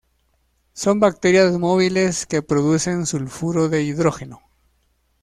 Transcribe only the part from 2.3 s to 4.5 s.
producen sulfuro de hidrógeno.